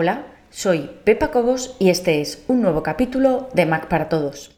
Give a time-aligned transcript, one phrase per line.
[0.00, 4.56] Hola, soy Pepa Cobos y este es un nuevo capítulo de Mac para Todos.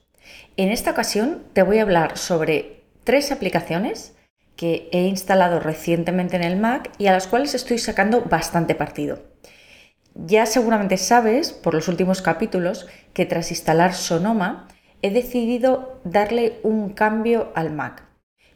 [0.59, 4.15] En esta ocasión te voy a hablar sobre tres aplicaciones
[4.55, 9.23] que he instalado recientemente en el Mac y a las cuales estoy sacando bastante partido.
[10.15, 14.69] Ya seguramente sabes, por los últimos capítulos, que tras instalar Sonoma
[15.01, 18.10] he decidido darle un cambio al Mac.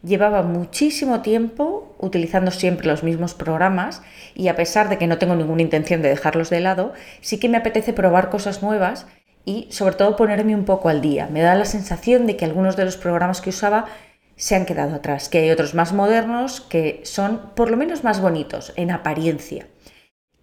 [0.04, 4.02] Llevaba muchísimo tiempo utilizando siempre los mismos programas
[4.34, 7.48] y a pesar de que no tengo ninguna intención de dejarlos de lado, sí que
[7.48, 9.06] me apetece probar cosas nuevas
[9.46, 11.28] y sobre todo ponerme un poco al día.
[11.32, 13.86] Me da la sensación de que algunos de los programas que usaba
[14.36, 18.20] se han quedado atrás, que hay otros más modernos que son por lo menos más
[18.20, 19.66] bonitos en apariencia.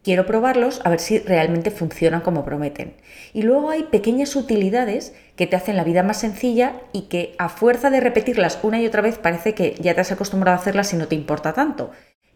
[0.04, 2.96] Quiero probarlos a ver si realmente funcionan como prometen.
[3.34, 7.50] Y luego hay pequeñas utilidades que te hacen la vida más sencilla y que a
[7.50, 10.92] fuerza de repetirlas una y otra vez parece que ya te has acostumbrado a hacerlas
[10.94, 11.92] y no te importa tanto.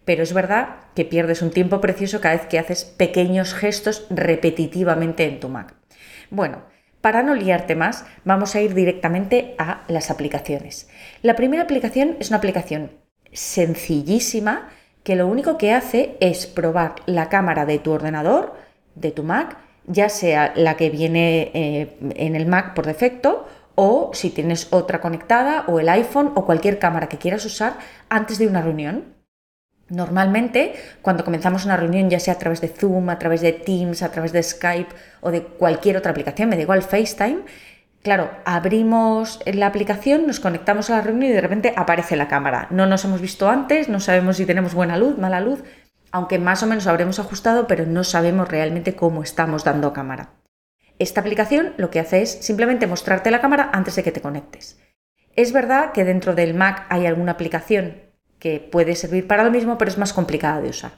[0.06, 5.26] Pero es verdad que pierdes un tiempo precioso cada vez que haces pequeños gestos repetitivamente
[5.26, 5.74] en tu Mac.
[6.30, 6.62] Bueno,
[7.02, 10.88] para no liarte más, vamos a ir directamente a las aplicaciones.
[11.24, 12.92] La primera aplicación es una aplicación
[13.32, 14.70] sencillísima
[15.06, 18.56] que lo único que hace es probar la cámara de tu ordenador,
[18.96, 23.46] de tu Mac, ya sea la que viene eh, en el Mac por defecto
[23.76, 27.78] o si tienes otra conectada o el iPhone o cualquier cámara que quieras usar
[28.10, 29.14] antes de una reunión.
[29.90, 34.02] Normalmente, cuando comenzamos una reunión, ya sea a través de Zoom, a través de Teams,
[34.02, 34.90] a través de Skype
[35.22, 37.42] o de cualquier otra aplicación, me da igual FaceTime,
[38.06, 42.68] Claro, abrimos la aplicación, nos conectamos a la reunión y de repente aparece la cámara.
[42.70, 45.64] No nos hemos visto antes, no sabemos si tenemos buena luz, mala luz,
[46.12, 50.30] aunque más o menos habremos ajustado, pero no sabemos realmente cómo estamos dando cámara.
[51.00, 54.80] Esta aplicación lo que hace es simplemente mostrarte la cámara antes de que te conectes.
[55.36, 58.04] Es verdad que dentro del Mac hay alguna aplicación
[58.38, 60.92] que puede servir para lo mismo, pero es más complicada de usar.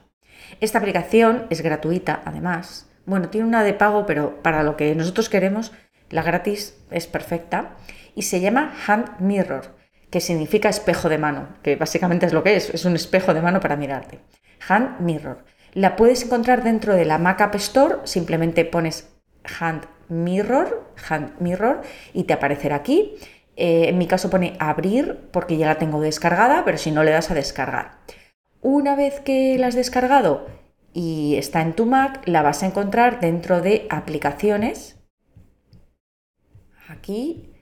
[0.60, 2.90] Esta aplicación es gratuita, además.
[3.06, 5.72] Bueno, tiene una de pago, pero para lo que nosotros queremos
[6.10, 7.76] la gratis es perfecta
[8.16, 9.76] y se llama Hand Mirror,
[10.10, 13.42] que significa espejo de mano, que básicamente es lo que es, es un espejo de
[13.42, 14.20] mano para mirarte.
[14.68, 15.44] Hand Mirror.
[15.74, 19.14] La puedes encontrar dentro de la Mac App Store, simplemente pones
[19.60, 21.82] Hand Mirror, Hand Mirror
[22.14, 23.16] y te aparecerá aquí.
[23.56, 27.12] Eh, en mi caso pone abrir porque ya la tengo descargada, pero si no le
[27.12, 28.00] das a descargar.
[28.62, 30.48] Una vez que la has descargado
[30.94, 34.97] y está en tu Mac, la vas a encontrar dentro de aplicaciones
[36.88, 37.54] aquí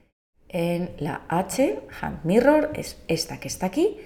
[0.48, 3.98] en la H, Hand Mirror, es esta que está aquí,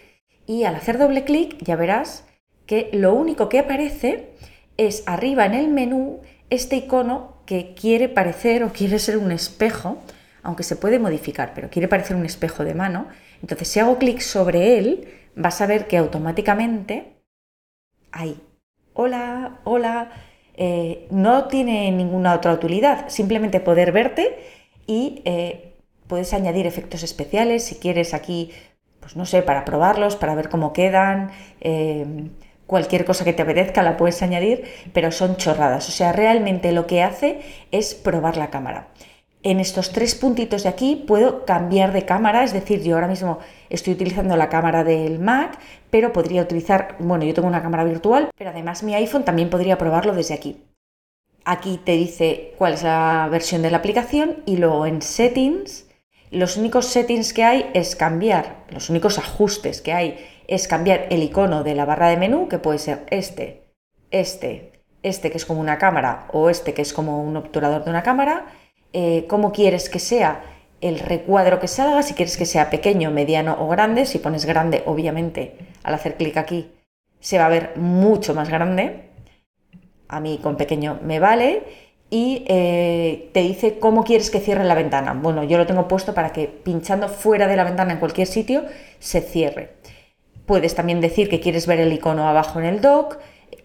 [0.46, 2.26] y al hacer doble clic ya verás
[2.66, 4.30] que lo único que aparece
[4.76, 9.98] es arriba en el menú este icono que quiere parecer o quiere ser un espejo,
[10.42, 13.08] aunque se puede modificar, pero quiere parecer un espejo de mano.
[13.42, 17.22] Entonces, si hago clic sobre él, vas a ver que automáticamente,
[18.10, 18.40] ahí,
[18.94, 20.10] hola, hola,
[20.54, 24.38] eh, no tiene ninguna otra utilidad, simplemente poder verte
[24.90, 25.76] y eh,
[26.08, 28.50] puedes añadir efectos especiales si quieres aquí,
[28.98, 31.30] pues no sé, para probarlos, para ver cómo quedan.
[31.60, 32.28] Eh,
[32.66, 35.88] cualquier cosa que te apetezca la puedes añadir, pero son chorradas.
[35.88, 37.40] O sea, realmente lo que hace
[37.70, 38.88] es probar la cámara.
[39.44, 43.38] En estos tres puntitos de aquí puedo cambiar de cámara, es decir, yo ahora mismo
[43.70, 45.56] estoy utilizando la cámara del Mac,
[45.90, 49.78] pero podría utilizar, bueno, yo tengo una cámara virtual, pero además mi iPhone también podría
[49.78, 50.64] probarlo desde aquí.
[51.44, 55.86] Aquí te dice cuál es la versión de la aplicación y luego en settings,
[56.30, 61.22] los únicos settings que hay es cambiar, los únicos ajustes que hay es cambiar el
[61.22, 63.64] icono de la barra de menú, que puede ser este,
[64.10, 67.90] este, este que es como una cámara o este que es como un obturador de
[67.90, 68.46] una cámara,
[68.92, 70.42] eh, cómo quieres que sea
[70.80, 74.82] el recuadro que salga, si quieres que sea pequeño, mediano o grande, si pones grande,
[74.86, 76.72] obviamente, al hacer clic aquí,
[77.20, 79.09] se va a ver mucho más grande,
[80.10, 81.62] a mí con pequeño me vale
[82.10, 85.14] y eh, te dice cómo quieres que cierre la ventana.
[85.14, 88.64] Bueno, yo lo tengo puesto para que pinchando fuera de la ventana en cualquier sitio
[88.98, 89.76] se cierre.
[90.44, 93.18] Puedes también decir que quieres ver el icono abajo en el dock,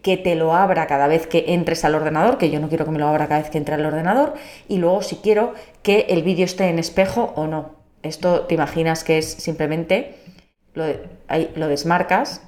[0.03, 2.91] que te lo abra cada vez que entres al ordenador, que yo no quiero que
[2.91, 4.35] me lo abra cada vez que entre al ordenador,
[4.67, 7.71] y luego si quiero que el vídeo esté en espejo o no.
[8.03, 10.15] Esto te imaginas que es simplemente
[10.75, 10.85] lo,
[11.27, 12.41] ahí, lo desmarcas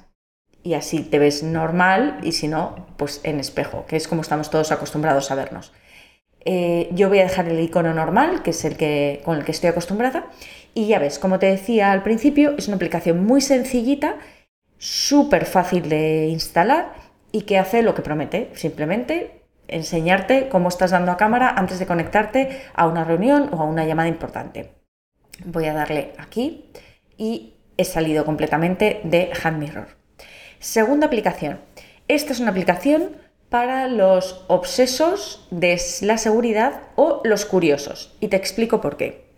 [0.62, 4.50] y así te ves normal y si no, pues en espejo, que es como estamos
[4.50, 5.72] todos acostumbrados a vernos.
[6.44, 9.52] Eh, yo voy a dejar el icono normal, que es el que, con el que
[9.52, 10.26] estoy acostumbrada,
[10.74, 14.16] y ya ves, como te decía al principio, es una aplicación muy sencillita,
[14.78, 16.94] súper fácil de instalar
[17.32, 21.86] y que hace lo que promete, simplemente enseñarte cómo estás dando a cámara antes de
[21.86, 24.72] conectarte a una reunión o a una llamada importante.
[25.44, 26.70] Voy a darle aquí
[27.16, 29.97] y he salido completamente de Hand Mirror.
[30.60, 31.60] Segunda aplicación.
[32.08, 33.16] Esta es una aplicación
[33.48, 38.16] para los obsesos de la seguridad o los curiosos.
[38.20, 39.28] Y te explico por qué.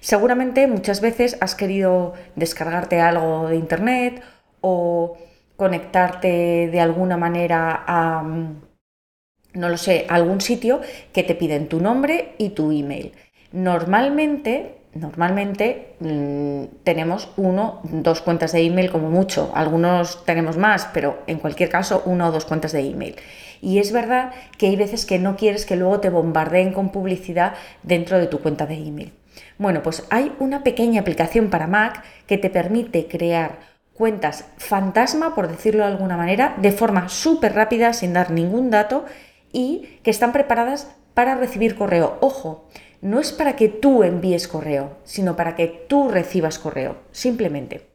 [0.00, 4.22] Seguramente muchas veces has querido descargarte algo de internet
[4.60, 5.18] o
[5.56, 10.80] conectarte de alguna manera a, no lo sé, algún sitio
[11.12, 13.12] que te piden tu nombre y tu email.
[13.50, 19.50] Normalmente normalmente mm, tenemos uno, dos cuentas de email como mucho.
[19.54, 23.16] Algunos tenemos más, pero en cualquier caso, una o dos cuentas de email.
[23.60, 27.54] Y es verdad que hay veces que no quieres que luego te bombardeen con publicidad
[27.82, 29.12] dentro de tu cuenta de email.
[29.58, 33.58] Bueno, pues hay una pequeña aplicación para Mac que te permite crear
[33.94, 39.04] cuentas fantasma, por decirlo de alguna manera, de forma súper rápida, sin dar ningún dato,
[39.52, 42.16] y que están preparadas para recibir correo.
[42.20, 42.68] Ojo,
[43.00, 47.88] no es para que tú envíes correo, sino para que tú recibas correo, simplemente.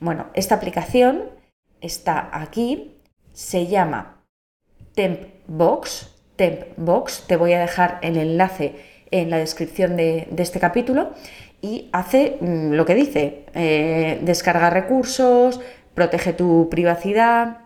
[0.00, 1.30] Bueno, esta aplicación
[1.80, 2.96] está aquí,
[3.32, 4.22] se llama
[4.94, 6.12] Tempbox.
[6.36, 8.74] Tempbox, te voy a dejar el enlace
[9.10, 11.12] en la descripción de, este capítulo
[11.62, 15.60] y hace mm, lo que dice, eh, descarga recursos,
[15.94, 17.58] protege tu privacidad,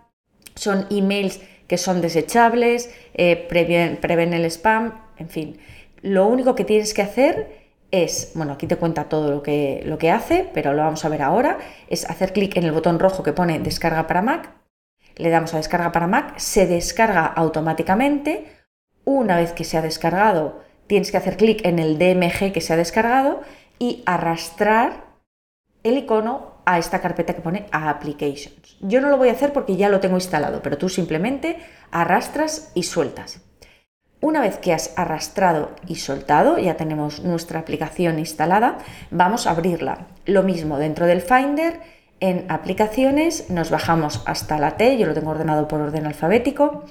[0.54, 5.58] son emails que son desechables, eh, prevén el spam, en fin.
[6.02, 7.60] Lo único que tienes que hacer
[7.90, 11.08] es, bueno, aquí te cuenta todo lo que, lo que hace, pero lo vamos a
[11.08, 11.58] ver ahora,
[11.88, 14.52] es hacer clic en el botón rojo que pone descarga para Mac,
[15.16, 18.46] le damos a descarga para Mac, se descarga automáticamente,
[19.04, 20.60] una vez que se ha descargado
[20.90, 23.42] tienes que hacer clic en el DMG que se ha descargado
[23.78, 25.04] y arrastrar
[25.84, 28.76] el icono a esta carpeta que pone Applications.
[28.80, 31.58] Yo no lo voy a hacer porque ya lo tengo instalado, pero tú simplemente
[31.92, 33.40] arrastras y sueltas.
[34.22, 38.76] Una vez que has arrastrado y soltado, ya tenemos nuestra aplicación instalada,
[39.10, 40.08] vamos a abrirla.
[40.26, 41.80] Lo mismo dentro del Finder,
[42.20, 46.84] en aplicaciones nos bajamos hasta la T, yo lo tengo ordenado por orden alfabético,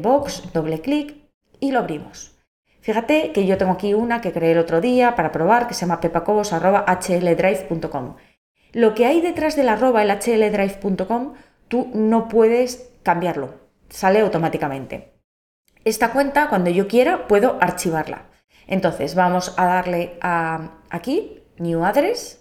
[0.00, 1.16] Box, doble clic
[1.60, 2.34] y lo abrimos.
[2.80, 5.82] Fíjate que yo tengo aquí una que creé el otro día para probar que se
[5.82, 8.14] llama pepacobos.hldrive.com.
[8.72, 11.34] Lo que hay detrás del arroba, el hldrive.com,
[11.68, 13.56] tú no puedes cambiarlo,
[13.88, 15.13] sale automáticamente.
[15.84, 18.26] Esta cuenta, cuando yo quiera, puedo archivarla.
[18.66, 20.18] Entonces vamos a darle
[20.90, 22.40] aquí, New Address,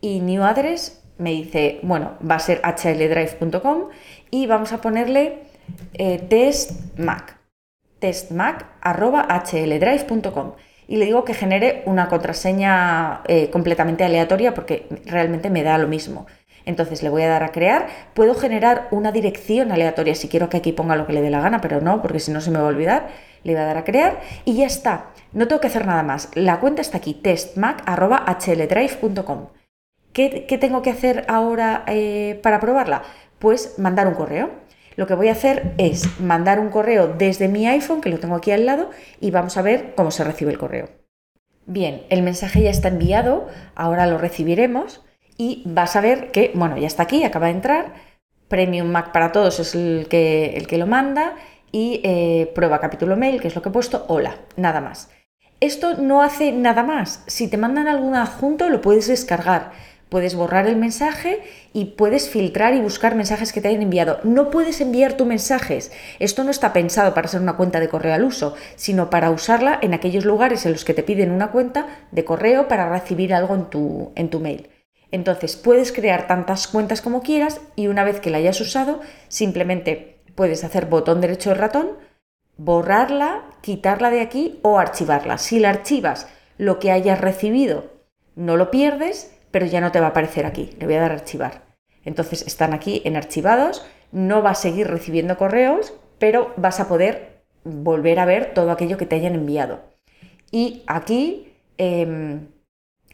[0.00, 3.90] y New Address me dice, bueno, va a ser hldrive.com
[4.30, 5.42] y vamos a ponerle
[5.94, 7.38] eh, testmac,
[8.00, 10.52] testmac.hldrive.com
[10.88, 15.86] y le digo que genere una contraseña eh, completamente aleatoria porque realmente me da lo
[15.86, 16.26] mismo.
[16.64, 17.86] Entonces le voy a dar a crear.
[18.14, 21.40] Puedo generar una dirección aleatoria si quiero que aquí ponga lo que le dé la
[21.40, 23.08] gana, pero no, porque si no se me va a olvidar.
[23.44, 25.06] Le voy a dar a crear y ya está.
[25.32, 26.30] No tengo que hacer nada más.
[26.34, 29.48] La cuenta está aquí, testmac.hldrive.com.
[30.12, 33.02] ¿Qué, ¿Qué, tengo que hacer ahora eh, para probarla?
[33.38, 34.50] Pues mandar un correo.
[34.94, 38.36] Lo que voy a hacer es mandar un correo desde mi iPhone, que lo tengo
[38.36, 40.90] aquí al lado, y vamos a ver cómo se recibe el correo.
[41.64, 45.02] Bien, el mensaje ya está enviado, ahora lo recibiremos
[45.42, 47.94] y vas a ver que, bueno, ya está aquí, acaba de entrar.
[48.46, 51.34] Premium Mac para todos es el que, el que lo manda
[51.72, 55.10] y eh, prueba capítulo mail, que es lo que he puesto, hola, nada más.
[55.58, 57.24] Esto no hace nada más.
[57.26, 59.72] Si te mandan algún adjunto, lo puedes descargar.
[60.10, 61.40] Puedes borrar el mensaje
[61.72, 64.20] y puedes filtrar y buscar mensajes que te hayan enviado.
[64.22, 65.90] No puedes enviar tus mensajes.
[66.20, 69.76] Esto no está pensado para ser una cuenta de correo al uso, sino para usarla
[69.82, 73.56] en aquellos lugares en los que te piden una cuenta de correo para recibir algo
[73.56, 74.68] en tu, en tu mail.
[75.12, 80.18] Entonces puedes crear tantas cuentas como quieras y una vez que la hayas usado, simplemente
[80.34, 81.90] puedes hacer botón derecho del ratón,
[82.56, 85.38] borrarla, quitarla de aquí o archivarla.
[85.38, 86.28] Si la archivas,
[86.58, 87.92] lo que hayas recibido
[88.34, 90.70] no lo pierdes, pero ya no te va a aparecer aquí.
[90.78, 91.62] Le voy a dar a archivar.
[92.04, 97.42] Entonces están aquí en archivados, no vas a seguir recibiendo correos, pero vas a poder
[97.64, 99.80] volver a ver todo aquello que te hayan enviado.
[100.50, 102.48] Y aquí em,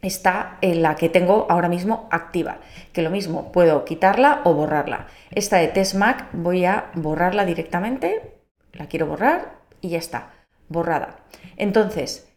[0.03, 2.59] está en la que tengo ahora mismo activa,
[2.93, 5.07] que lo mismo puedo quitarla o borrarla.
[5.31, 8.39] Esta de Test Mac voy a borrarla directamente,
[8.73, 10.31] la quiero borrar y ya está,
[10.69, 11.17] borrada.
[11.57, 12.29] Entonces,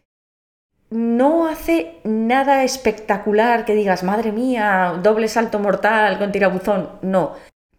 [0.90, 7.32] no hace nada espectacular que digas, madre mía, doble salto mortal con tirabuzón, no.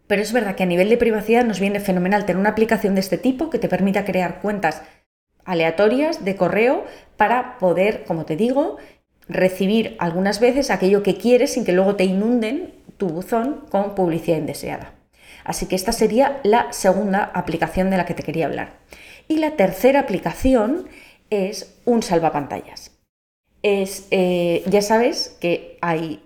[0.07, 3.01] Pero es verdad que a nivel de privacidad nos viene fenomenal tener una aplicación de
[3.01, 4.81] este tipo que te permita crear cuentas
[5.45, 6.85] aleatorias de correo
[7.17, 8.77] para poder, como te digo,
[9.27, 14.37] recibir algunas veces aquello que quieres sin que luego te inunden tu buzón con publicidad
[14.37, 14.93] indeseada.
[15.43, 18.77] Así que esta sería la segunda aplicación de la que te quería hablar.
[19.27, 20.87] Y la tercera aplicación
[21.29, 22.91] es un salvapantallas.
[23.61, 26.23] Es, eh, ya sabes que hay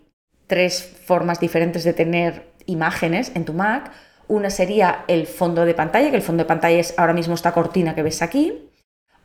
[0.47, 3.91] tres formas diferentes de tener imágenes en tu Mac.
[4.27, 7.53] Una sería el fondo de pantalla, que el fondo de pantalla es ahora mismo esta
[7.53, 8.69] cortina que ves aquí.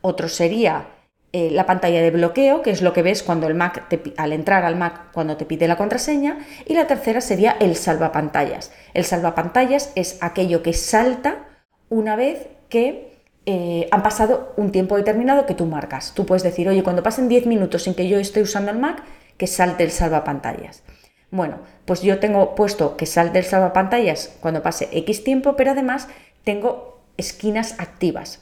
[0.01, 0.87] Otro sería
[1.35, 4.65] eh, la pantalla de bloqueo, que es lo que ves cuando el Mac al entrar
[4.65, 6.39] al Mac cuando te pide la contraseña.
[6.67, 8.71] Y la tercera sería el salvapantallas.
[8.93, 11.49] El salvapantallas es aquello que salta
[11.89, 13.13] una vez que
[13.47, 16.13] eh, han pasado un tiempo determinado que tú marcas.
[16.15, 19.03] Tú puedes decir, oye, cuando pasen 10 minutos sin que yo esté usando el Mac,
[19.39, 20.83] que salte el salvapantallas.
[21.31, 26.09] Bueno, pues yo tengo puesto que salte el salvapantallas cuando pase X tiempo, pero además
[26.45, 28.41] tengo esquinas activas.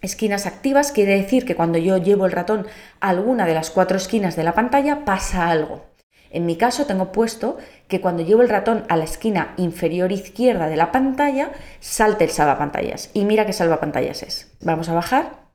[0.00, 2.66] Esquinas activas quiere decir que cuando yo llevo el ratón
[3.00, 5.84] a alguna de las cuatro esquinas de la pantalla pasa algo.
[6.30, 10.68] En mi caso tengo puesto que cuando llevo el ratón a la esquina inferior izquierda
[10.68, 13.10] de la pantalla salte el salvapantallas.
[13.12, 14.52] Y mira qué salvapantallas es.
[14.60, 15.50] Vamos a bajar.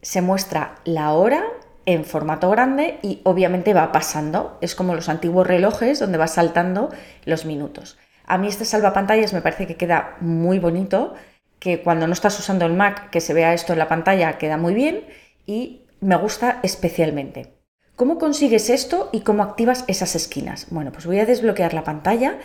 [0.00, 1.44] Se muestra la hora,
[1.88, 4.58] en formato grande y obviamente va pasando.
[4.60, 6.90] Es como los antiguos relojes donde va saltando
[7.24, 7.96] los minutos.
[8.26, 11.14] A mí este salvapantallas me parece que queda muy bonito,
[11.58, 14.56] que cuando no estás usando el Mac, que se vea esto en la pantalla, queda
[14.56, 15.04] muy bien
[15.46, 17.54] y me gusta especialmente.
[17.96, 20.68] ¿Cómo consigues esto y cómo activas esas esquinas?
[20.70, 22.38] Bueno, pues voy a desbloquear la pantalla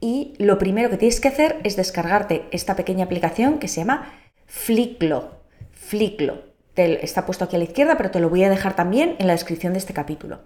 [0.00, 4.12] y lo primero que tienes que hacer es descargarte esta pequeña aplicación que se llama
[4.46, 5.36] Flicklo.
[5.70, 6.42] Flicklo
[6.76, 9.32] está puesto aquí a la izquierda, pero te lo voy a dejar también en la
[9.32, 10.40] descripción de este capítulo.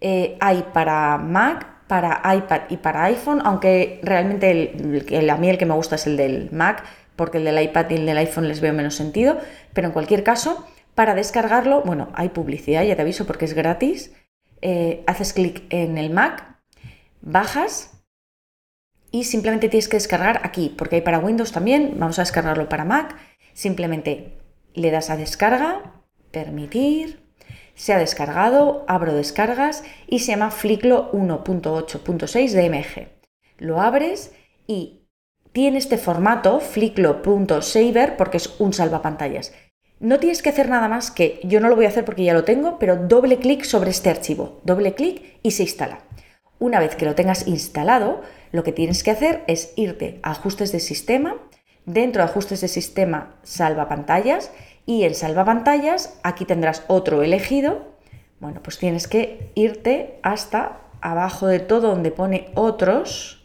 [0.00, 4.72] Eh, hay para Mac, para iPad y para iPhone, aunque realmente
[5.30, 6.84] a mí el que me gusta es el del Mac,
[7.16, 9.38] porque el del iPad y el del iPhone les veo menos sentido,
[9.72, 14.12] pero en cualquier caso, para descargarlo, bueno, hay publicidad, ya te aviso porque es gratis,
[14.62, 16.58] eh, haces clic en el Mac,
[17.20, 18.02] bajas
[19.10, 22.84] y simplemente tienes que descargar aquí, porque hay para Windows también, vamos a descargarlo para
[22.84, 23.16] Mac,
[23.52, 24.38] simplemente
[24.74, 27.24] le das a descarga, permitir,
[27.74, 33.08] se ha descargado, abro descargas y se llama Flicklo 1.8.6 DMG.
[33.58, 34.32] Lo abres
[34.66, 35.03] y
[35.54, 39.54] tiene este formato flicklo.saver porque es un salvapantallas.
[40.00, 42.34] No tienes que hacer nada más que, yo no lo voy a hacer porque ya
[42.34, 46.00] lo tengo, pero doble clic sobre este archivo, doble clic y se instala.
[46.58, 48.20] Una vez que lo tengas instalado,
[48.52, 51.36] lo que tienes que hacer es irte a ajustes de sistema,
[51.86, 54.50] Dentro de ajustes de sistema, salva pantallas
[54.86, 57.94] y en salva pantallas aquí tendrás otro elegido.
[58.40, 63.43] Bueno, pues tienes que irte hasta abajo de todo donde pone otros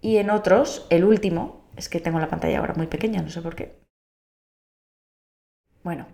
[0.00, 3.42] y en otros, el último, es que tengo la pantalla ahora muy pequeña, no sé
[3.42, 3.80] por qué.
[5.82, 6.06] Bueno,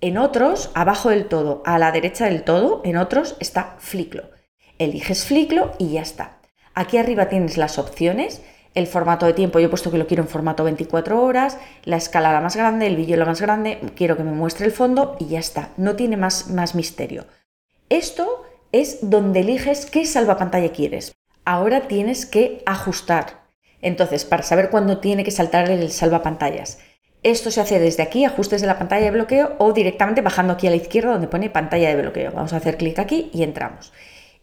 [0.00, 4.30] en otros, abajo del todo, a la derecha del todo, en otros está Flicklo.
[4.78, 6.40] Eliges Flicklo y ya está.
[6.74, 8.42] Aquí arriba tienes las opciones
[8.78, 11.96] el formato de tiempo, yo he puesto que lo quiero en formato 24 horas, la
[11.96, 15.26] escala la más grande, el la más grande, quiero que me muestre el fondo y
[15.26, 17.26] ya está, no tiene más, más misterio.
[17.88, 21.16] Esto es donde eliges qué salvapantalla quieres.
[21.50, 23.48] Ahora tienes que ajustar.
[23.80, 26.78] Entonces, para saber cuándo tiene que saltar el salvapantallas.
[27.22, 30.66] Esto se hace desde aquí, ajustes de la pantalla de bloqueo, o directamente bajando aquí
[30.66, 32.32] a la izquierda donde pone pantalla de bloqueo.
[32.32, 33.94] Vamos a hacer clic aquí y entramos.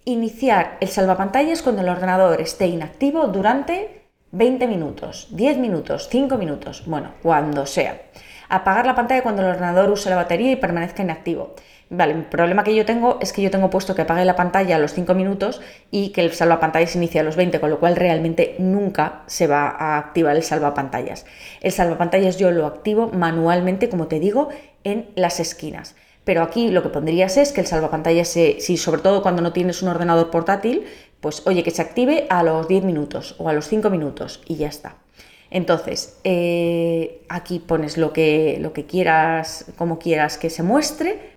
[0.04, 6.86] Iniciar el salvapantallas cuando el ordenador esté inactivo durante 20 minutos, 10 minutos, 5 minutos,
[6.88, 8.02] bueno, cuando sea.
[8.50, 11.56] Apagar la pantalla cuando el ordenador use la batería y permanezca inactivo.
[11.90, 14.76] Vale, el problema que yo tengo es que yo tengo puesto que apague la pantalla
[14.76, 15.62] a los 5 minutos
[15.92, 19.46] y que el salvapantallas se inicie a los 20, con lo cual realmente nunca se
[19.46, 21.26] va a activar el salvapantallas.
[21.62, 24.50] El salvapantallas yo lo activo manualmente, como te digo,
[24.84, 25.96] en las esquinas.
[26.24, 29.54] Pero aquí lo que pondrías es que el salvapantallas, se, si sobre todo cuando no
[29.54, 30.86] tienes un ordenador portátil,
[31.22, 34.56] pues oye, que se active a los 10 minutos o a los 5 minutos y
[34.56, 35.05] ya está.
[35.52, 41.36] Entonces, eh, aquí pones lo que, lo que quieras, como quieras que se muestre.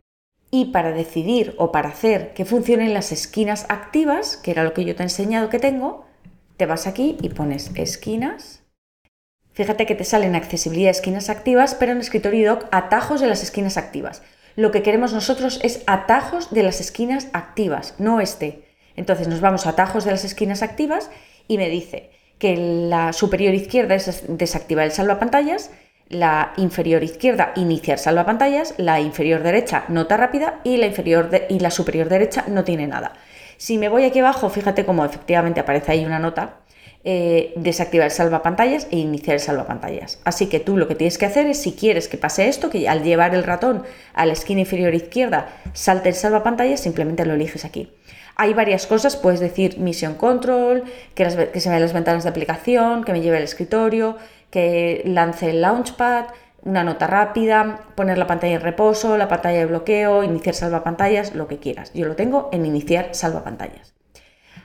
[0.51, 4.85] Y para decidir o para hacer que funcionen las esquinas activas, que era lo que
[4.85, 6.07] yo te he enseñado que tengo,
[6.57, 8.63] te vas aquí y pones esquinas.
[9.53, 13.77] Fíjate que te salen accesibilidad esquinas activas, pero en escritorio doc atajos de las esquinas
[13.77, 14.23] activas.
[14.57, 18.65] Lo que queremos nosotros es atajos de las esquinas activas, no este.
[18.97, 21.11] Entonces nos vamos a atajos de las esquinas activas
[21.47, 25.71] y me dice que la superior izquierda es desactivar el salvapantallas,
[26.09, 31.71] la inferior izquierda iniciar salvapantallas, la inferior derecha nota rápida y la, inferior y la
[31.71, 33.13] superior derecha no tiene nada.
[33.59, 36.61] Si me voy aquí abajo, fíjate cómo efectivamente aparece ahí una nota,
[37.05, 40.21] eh, desactivar el salvapantallas e iniciar el salvapantallas.
[40.25, 42.89] Así que tú lo que tienes que hacer es, si quieres que pase esto, que
[42.89, 43.83] al llevar el ratón
[44.15, 47.93] a la esquina inferior izquierda salte el salvapantallas, simplemente lo eliges aquí.
[48.41, 50.85] Hay varias cosas, puedes decir Mission Control,
[51.17, 54.17] que, se vean las ventanas de aplicación, que me lleve al escritorio,
[54.53, 56.27] que lance el Launchpad,
[56.63, 61.49] una nota rápida, poner la pantalla en reposo, la pantalla de bloqueo, iniciar salvapantallas, lo
[61.49, 61.93] que quieras.
[61.95, 63.95] Yo lo tengo en iniciar salvapantallas.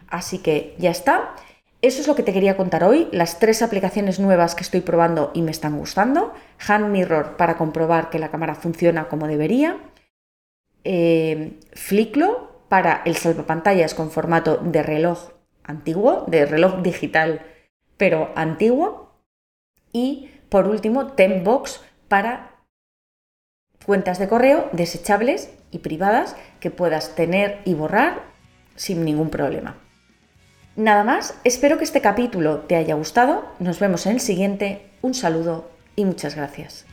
[0.08, 1.34] Así que ya está.
[1.82, 5.32] Eso es lo que te quería contar hoy, las tres aplicaciones nuevas que estoy probando
[5.34, 6.32] y me están gustando.
[6.68, 9.78] Hand Mirror para comprobar que la cámara funciona como debería.
[10.84, 15.30] Eh, Flicklo para el salvapantallas con formato de reloj
[15.64, 17.46] antiguo, de reloj digital,
[17.98, 19.12] pero antiguo.
[19.92, 22.50] Y por último, Tembox para
[23.86, 28.24] cuentas de correo desechables y privadas que puedas tener y borrar
[28.76, 29.78] sin ningún problema.
[30.76, 35.14] Nada más, espero que este capítulo te haya gustado, nos vemos en el siguiente, un
[35.14, 36.88] saludo y muchas gracias.